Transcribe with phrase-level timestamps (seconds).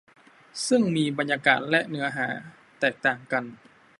[0.67, 2.27] ซึ่งมีบรรยากาศและเนื้อหา
[2.79, 3.43] แตกต่างกัน